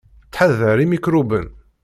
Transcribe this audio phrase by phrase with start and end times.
[0.27, 1.47] Ttḥadar imikṛuben!.